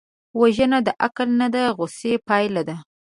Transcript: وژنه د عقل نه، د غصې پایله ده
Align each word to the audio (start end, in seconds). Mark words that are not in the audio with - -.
وژنه 0.39 0.79
د 0.87 0.89
عقل 1.03 1.29
نه، 1.39 1.47
د 1.53 1.55
غصې 1.77 2.13
پایله 2.27 2.61
ده 2.69 2.75